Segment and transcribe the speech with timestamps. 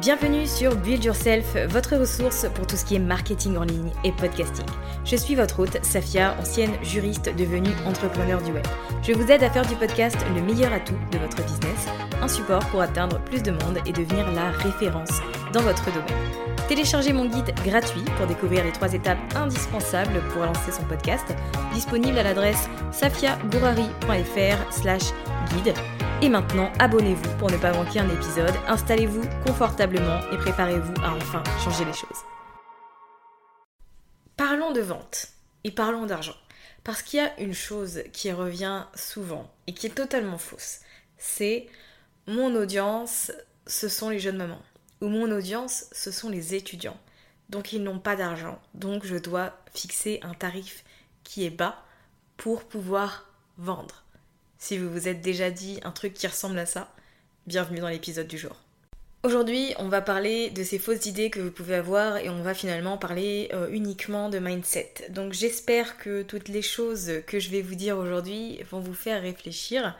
[0.00, 4.10] Bienvenue sur Build Yourself, votre ressource pour tout ce qui est marketing en ligne et
[4.10, 4.66] podcasting.
[5.04, 8.66] Je suis votre hôte, Safia, ancienne juriste devenue entrepreneur du web.
[9.04, 11.86] Je vous aide à faire du podcast le meilleur atout de votre business,
[12.20, 15.20] un support pour atteindre plus de monde et devenir la référence
[15.52, 16.30] dans votre domaine.
[16.68, 21.26] Téléchargez mon guide gratuit pour découvrir les trois étapes indispensables pour lancer son podcast,
[21.74, 25.12] disponible à l'adresse safiagourari.fr slash
[25.52, 25.74] guide.
[26.22, 31.42] Et maintenant, abonnez-vous pour ne pas manquer un épisode, installez-vous confortablement et préparez-vous à enfin
[31.64, 32.24] changer les choses.
[34.36, 35.28] Parlons de vente
[35.64, 36.36] et parlons d'argent.
[36.84, 40.80] Parce qu'il y a une chose qui revient souvent et qui est totalement fausse.
[41.18, 41.66] C'est
[42.26, 43.32] mon audience,
[43.66, 44.62] ce sont les jeunes mamans.
[45.00, 46.98] Ou mon audience, ce sont les étudiants.
[47.48, 48.60] Donc ils n'ont pas d'argent.
[48.74, 50.84] Donc je dois fixer un tarif
[51.24, 51.82] qui est bas
[52.36, 53.26] pour pouvoir
[53.58, 54.04] vendre.
[54.58, 56.92] Si vous vous êtes déjà dit un truc qui ressemble à ça,
[57.46, 58.56] bienvenue dans l'épisode du jour.
[59.22, 62.54] Aujourd'hui, on va parler de ces fausses idées que vous pouvez avoir et on va
[62.54, 65.08] finalement parler euh, uniquement de mindset.
[65.10, 69.20] Donc j'espère que toutes les choses que je vais vous dire aujourd'hui vont vous faire
[69.20, 69.94] réfléchir.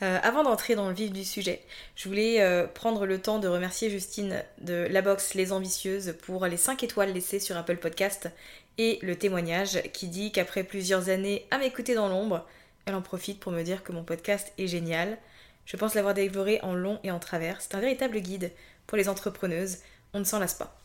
[0.00, 1.60] Euh, avant d'entrer dans le vif du sujet,
[1.96, 6.46] je voulais euh, prendre le temps de remercier Justine de la box Les Ambitieuses pour
[6.46, 8.30] les 5 étoiles laissées sur Apple Podcast
[8.78, 12.46] et le témoignage qui dit qu'après plusieurs années à m'écouter dans l'ombre,
[12.86, 15.18] elle en profite pour me dire que mon podcast est génial.
[15.66, 17.60] Je pense l'avoir dévoré en long et en travers.
[17.60, 18.52] C'est un véritable guide
[18.86, 19.78] pour les entrepreneuses.
[20.14, 20.78] On ne s'en lasse pas.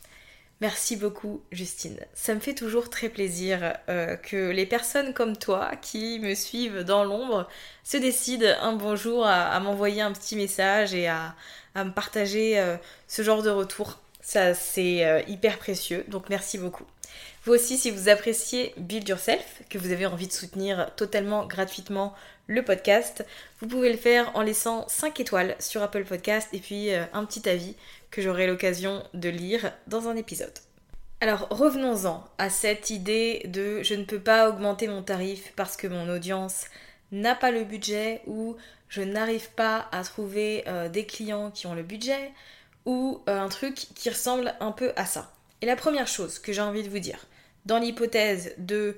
[0.62, 2.00] Merci beaucoup Justine.
[2.14, 6.84] Ça me fait toujours très plaisir euh, que les personnes comme toi qui me suivent
[6.84, 7.50] dans l'ombre
[7.84, 11.36] se décident un bon jour à, m'envoyer un petit message et à,
[11.76, 12.78] me partager euh,
[13.08, 14.00] ce genre de retour.
[14.22, 16.86] Ça c'est euh, hyper précieux, donc merci beaucoup.
[17.44, 22.14] Vous aussi, si vous appréciez Build Yourself, que vous avez envie de soutenir totalement gratuitement
[22.48, 23.26] le podcast,
[23.60, 27.50] vous pouvez le faire en laissant 5 étoiles sur Apple Podcast et puis un petit
[27.50, 27.76] avis
[28.14, 30.54] que j'aurai l'occasion de lire dans un épisode.
[31.20, 35.88] Alors revenons-en à cette idée de je ne peux pas augmenter mon tarif parce que
[35.88, 36.66] mon audience
[37.12, 38.56] n'a pas le budget ou
[38.88, 42.32] je n'arrive pas à trouver euh, des clients qui ont le budget
[42.86, 45.34] ou euh, un truc qui ressemble un peu à ça.
[45.62, 47.26] Et la première chose que j'ai envie de vous dire,
[47.66, 48.96] dans l'hypothèse de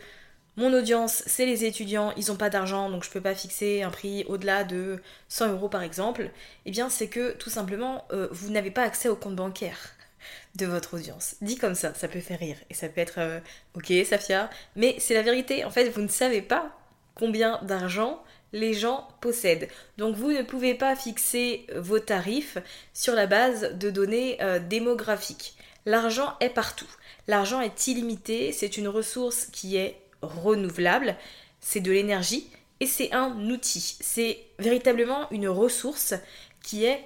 [0.58, 3.82] mon audience, c'est les étudiants, ils n'ont pas d'argent, donc je ne peux pas fixer
[3.84, 6.32] un prix au-delà de 100 euros par exemple,
[6.66, 9.78] eh bien c'est que tout simplement, euh, vous n'avez pas accès au compte bancaire
[10.56, 11.36] de votre audience.
[11.42, 13.40] Dit comme ça, ça peut faire rire, et ça peut être euh,
[13.76, 16.78] ok, Safia, mais c'est la vérité, en fait, vous ne savez pas
[17.16, 18.24] combien d'argent
[18.54, 19.68] les gens possèdent.
[19.98, 22.58] Donc vous ne pouvez pas fixer vos tarifs
[22.94, 25.56] sur la base de données euh, démographiques.
[25.86, 26.90] L'argent est partout.
[27.28, 31.16] L'argent est illimité, c'est une ressource qui est renouvelable,
[31.60, 32.50] c'est de l'énergie
[32.80, 33.98] et c'est un outil.
[34.02, 36.14] C'est véritablement une ressource
[36.62, 37.04] qui est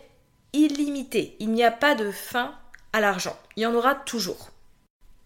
[0.53, 1.35] illimitée.
[1.39, 2.55] Il n'y a pas de fin
[2.93, 3.37] à l'argent.
[3.55, 4.49] Il y en aura toujours.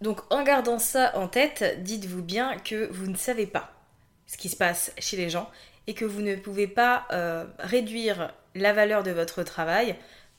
[0.01, 3.71] Donc en gardant ça en tête, dites-vous bien que vous ne savez pas
[4.27, 5.49] ce qui se passe chez les gens
[5.87, 9.95] et que vous ne pouvez pas euh, réduire la valeur de votre travail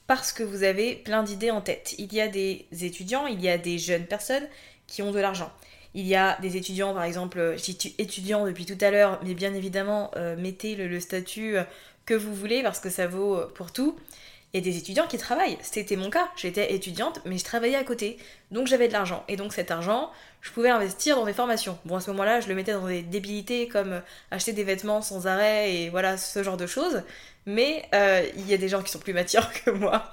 [0.07, 1.95] parce que vous avez plein d'idées en tête.
[1.97, 4.47] Il y a des étudiants, il y a des jeunes personnes
[4.87, 5.51] qui ont de l'argent.
[5.95, 9.33] Il y a des étudiants, par exemple, je dis étudiants depuis tout à l'heure, mais
[9.33, 11.63] bien évidemment, euh, mettez le, statut euh,
[12.05, 13.95] que vous voulez parce que ça vaut pour tout.
[14.53, 15.57] Il y a des étudiants qui travaillent.
[15.61, 16.29] C'était mon cas.
[16.35, 18.17] J'étais étudiante, mais je travaillais à côté.
[18.51, 19.23] Donc j'avais de l'argent.
[19.27, 20.11] Et donc cet argent,
[20.41, 21.77] je pouvais investir dans des formations.
[21.85, 24.01] Bon, à ce moment-là, je le mettais dans des débilités comme
[24.31, 27.03] acheter des vêtements sans arrêt et voilà, ce genre de choses.
[27.47, 30.11] Mais euh, il y a des gens qui sont plus matures que moi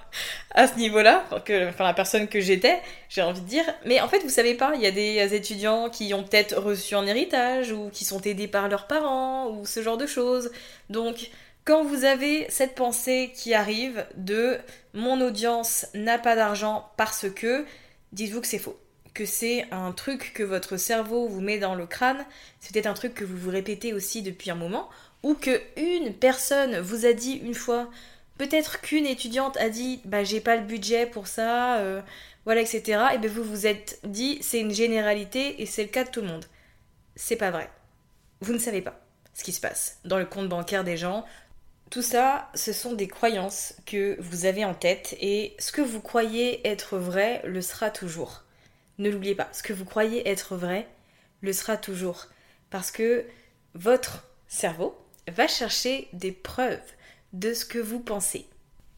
[0.54, 3.64] à ce niveau-là, enfin la personne que j'étais, j'ai envie de dire.
[3.86, 6.94] Mais en fait, vous savez pas, il y a des étudiants qui ont peut-être reçu
[6.94, 10.50] un héritage ou qui sont aidés par leurs parents ou ce genre de choses.
[10.90, 11.30] Donc,
[11.64, 14.58] quand vous avez cette pensée qui arrive de
[14.94, 17.64] mon audience n'a pas d'argent parce que,
[18.12, 18.78] dites-vous que c'est faux.
[19.14, 22.24] Que c'est un truc que votre cerveau vous met dans le crâne,
[22.60, 24.88] c'est peut-être un truc que vous vous répétez aussi depuis un moment,
[25.22, 27.90] ou que une personne vous a dit une fois,
[28.38, 32.00] peut-être qu'une étudiante a dit bah j'ai pas le budget pour ça, euh,
[32.44, 33.02] voilà, etc.
[33.14, 36.20] Et bien vous vous êtes dit c'est une généralité et c'est le cas de tout
[36.20, 36.44] le monde.
[37.16, 37.70] C'est pas vrai.
[38.40, 38.98] Vous ne savez pas
[39.34, 41.24] ce qui se passe dans le compte bancaire des gens,
[41.92, 46.00] tout ça, ce sont des croyances que vous avez en tête et ce que vous
[46.00, 48.44] croyez être vrai le sera toujours.
[48.96, 50.88] Ne l'oubliez pas, ce que vous croyez être vrai
[51.42, 52.28] le sera toujours.
[52.70, 53.26] Parce que
[53.74, 54.96] votre cerveau
[55.30, 56.78] va chercher des preuves
[57.32, 58.46] de ce que vous pensez.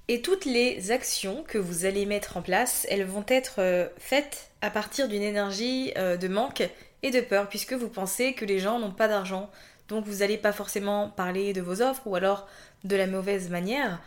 [0.08, 4.50] Et toutes les actions que vous allez mettre en place, elles vont être euh, faites
[4.60, 6.68] à partir d'une énergie euh, de manque
[7.02, 9.50] et de peur, puisque vous pensez que les gens n'ont pas d'argent.
[9.88, 12.46] Donc vous n'allez pas forcément parler de vos offres ou alors
[12.84, 14.02] de la mauvaise manière.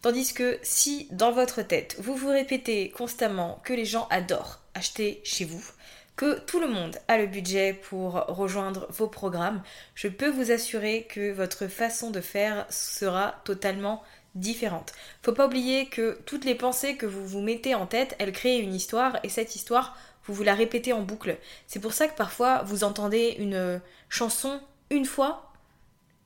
[0.00, 5.20] Tandis que si dans votre tête, vous vous répétez constamment que les gens adorent acheter
[5.24, 5.64] chez vous,
[6.16, 9.62] que tout le monde a le budget pour rejoindre vos programmes,
[9.94, 14.02] je peux vous assurer que votre façon de faire sera totalement
[14.34, 14.92] différente.
[15.22, 18.58] Faut pas oublier que toutes les pensées que vous vous mettez en tête, elles créent
[18.58, 21.36] une histoire et cette histoire, vous vous la répétez en boucle.
[21.66, 24.60] C'est pour ça que parfois vous entendez une chanson
[24.90, 25.52] une fois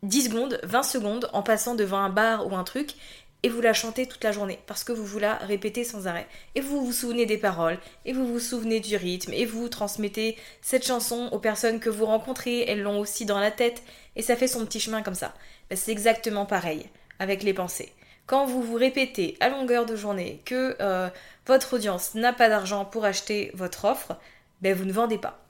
[0.03, 2.95] 10 secondes, 20 secondes en passant devant un bar ou un truc
[3.43, 6.27] et vous la chantez toute la journée parce que vous vous la répétez sans arrêt.
[6.55, 10.37] Et vous vous souvenez des paroles, et vous vous souvenez du rythme, et vous transmettez
[10.61, 13.83] cette chanson aux personnes que vous rencontrez, elles l'ont aussi dans la tête,
[14.17, 15.35] et ça fait son petit chemin comme ça.
[15.71, 16.87] Ben, c'est exactement pareil
[17.19, 17.93] avec les pensées.
[18.27, 21.09] Quand vous vous répétez à longueur de journée que euh,
[21.47, 24.19] votre audience n'a pas d'argent pour acheter votre offre,
[24.61, 25.41] ben vous ne vendez pas.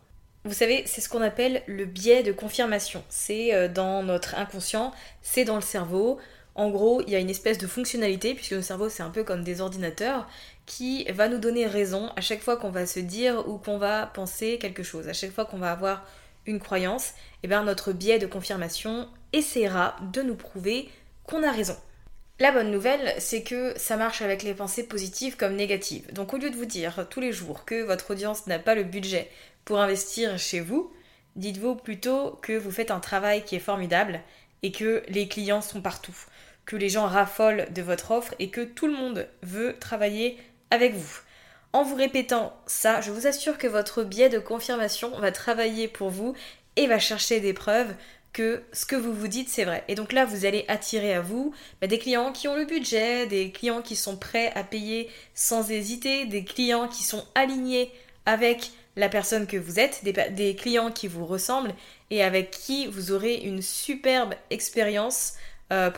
[0.45, 3.03] Vous savez, c'est ce qu'on appelle le biais de confirmation.
[3.09, 4.93] C'est euh, dans notre inconscient,
[5.23, 6.19] c'est dans le cerveau.
[6.59, 9.23] En gros, il y a une espèce de fonctionnalité, puisque le cerveau c'est un peu
[9.23, 10.29] comme des ordinateurs,
[10.67, 14.07] qui va nous donner raison à chaque fois qu'on va se dire ou qu'on va
[14.07, 15.07] penser quelque chose.
[15.07, 16.05] À chaque fois qu'on va avoir
[16.47, 17.13] une croyance, et
[17.45, 20.89] eh bien notre biais de confirmation essaiera de nous prouver
[21.29, 21.77] qu'on a raison.
[22.41, 26.13] La bonne nouvelle, c'est que ça marche avec les pensées positives comme négatives.
[26.13, 28.83] Donc au lieu de vous dire tous les jours que votre audience n'a pas le
[28.83, 29.31] budget
[29.65, 30.93] pour investir chez vous,
[31.37, 34.21] dites-vous plutôt que vous faites un travail qui est formidable
[34.65, 36.17] et que les clients sont partout,
[36.69, 40.37] que les gens raffolent de votre offre et que tout le monde veut travailler
[40.71, 41.21] avec vous.
[41.73, 46.11] En vous répétant ça, je vous assure que votre biais de confirmation va travailler pour
[46.11, 46.35] vous
[46.77, 47.95] et va chercher des preuves
[48.35, 49.83] que ce que vous vous dites c'est vrai.
[49.89, 53.27] Et donc là, vous allez attirer à vous bah, des clients qui ont le budget,
[53.27, 57.91] des clients qui sont prêts à payer sans hésiter, des clients qui sont alignés
[58.27, 61.73] avec la personne que vous êtes, des, clients qui vous ressemblent
[62.11, 65.35] et avec qui vous aurez une superbe expérience
[65.73, 65.91] euh.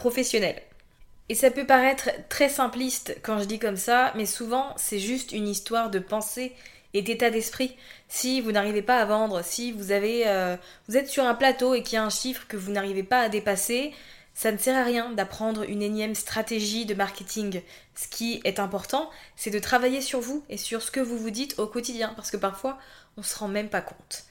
[1.29, 5.33] Et ça peut paraître très simpliste quand je dis comme ça, mais souvent c'est juste
[5.33, 6.53] une histoire de pensée
[6.93, 7.77] et d'état d'esprit.
[8.09, 10.57] Si vous n'arrivez pas à vendre, si vous avez, euh,
[10.89, 13.21] vous êtes sur un plateau et qu'il y a un chiffre que vous n'arrivez pas
[13.21, 13.93] à dépasser,
[14.35, 17.62] ça ne sert à rien d'apprendre une énième stratégie de marketing.
[17.95, 21.31] Ce qui est important, c'est de travailler sur vous et sur ce que vous vous
[21.31, 22.79] dites au quotidien, parce que parfois,
[23.17, 24.25] on se rend même pas compte.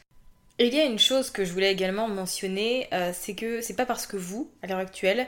[0.62, 3.86] Il y a une chose que je voulais également mentionner, euh, c'est que c'est pas
[3.86, 5.26] parce que vous, à l'heure actuelle,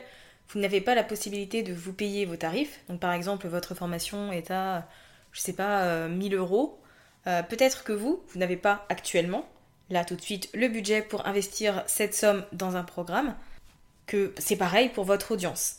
[0.49, 2.81] vous n'avez pas la possibilité de vous payer vos tarifs.
[2.89, 4.89] Donc par exemple, votre formation est à,
[5.31, 6.81] je sais pas, 1000 euh, euros.
[7.27, 9.47] Euh, peut-être que vous, vous n'avez pas actuellement,
[9.89, 13.33] là tout de suite, le budget pour investir cette somme dans un programme
[14.07, 15.77] que c'est pareil pour votre audience.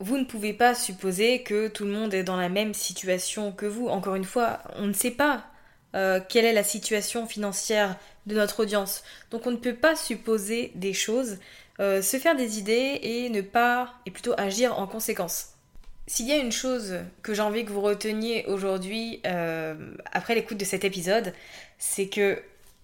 [0.00, 3.64] Vous ne pouvez pas supposer que tout le monde est dans la même situation que
[3.64, 3.88] vous.
[3.88, 5.46] Encore une fois, on ne sait pas
[5.94, 9.02] euh, quelle est la situation financière de notre audience.
[9.30, 11.38] Donc on ne peut pas supposer des choses,
[11.80, 15.48] euh, se faire des idées et ne pas, et plutôt agir en conséquence.
[16.06, 19.74] S'il y a une chose que j'ai envie que vous reteniez aujourd'hui, euh,
[20.12, 21.32] après l'écoute de cet épisode,
[21.78, 22.42] c'est que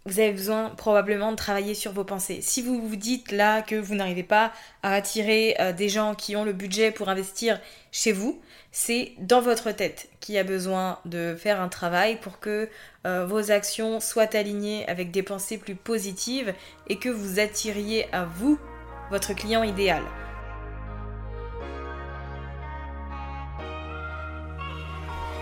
[0.09, 2.41] vous avez besoin probablement de travailler sur vos pensées.
[2.43, 6.37] Si vous vous dites là que vous n'arrivez pas à attirer euh, des gens qui
[6.37, 7.61] ont le budget pour investir
[7.93, 8.41] chez vous,
[8.73, 12.69] c'est dans votre tête qui a besoin de faire un travail pour que
[13.07, 16.55] euh, vos actions soient alignées avec des pensées plus positives
[16.89, 18.59] et que vous attiriez à vous
[19.11, 20.03] votre client idéal.